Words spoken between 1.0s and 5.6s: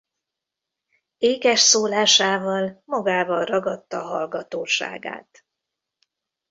Ékesszólásával magával ragadta hallgatóságát.